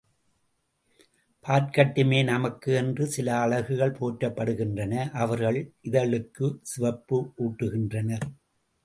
பார்க்கட்டுமே 1.45 2.23
நமக்கு 2.23 2.73
என்று 2.73 3.05
சில 3.07 3.39
அழகுகள் 3.39 3.91
போற்றப்படுகின்றன, 3.91 5.09
அவர்கள் 5.13 5.59
இதழுக்குச் 5.81 6.59
சிவப்பு 6.61 7.19
ஊட்டுகின்றனர். 7.37 8.25